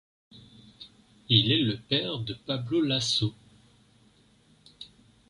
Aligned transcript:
Il 1.29 1.51
est 1.51 1.63
le 1.63 1.77
père 1.77 2.17
de 2.17 2.33
Pablo 2.33 2.81
Laso. 2.81 3.35